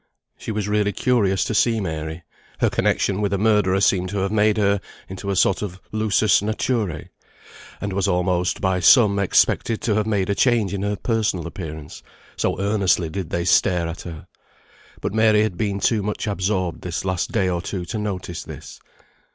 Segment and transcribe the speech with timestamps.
[0.35, 2.23] She was really curious to see Mary;
[2.59, 6.41] her connexion with a murderer seemed to have made her into a sort of lusus
[6.41, 7.09] naturæ,
[7.79, 12.01] and was almost, by some, expected to have made a change in her personal appearance,
[12.35, 14.25] so earnestly did they stare at her.
[15.01, 18.79] But Mary had been too much absorbed this last day or two to notice this.